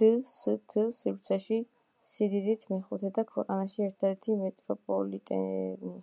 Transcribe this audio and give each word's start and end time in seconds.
დსთ 0.00 0.82
სივრცეში 0.96 1.60
სიდიდით 2.14 2.66
მეხუთე 2.74 3.12
და 3.20 3.24
ქვეყანაში 3.32 3.86
ერთადერთი 3.88 4.36
მეტროპოლიტენი. 4.44 5.96